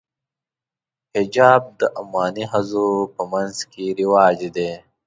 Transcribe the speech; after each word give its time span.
حجاب 1.15 1.61
د 1.79 1.81
عماني 1.99 2.45
ښځو 2.51 2.87
په 3.13 3.21
منځ 3.31 3.57
کې 3.71 3.85
رواج 3.99 4.39
دی. 4.55 4.71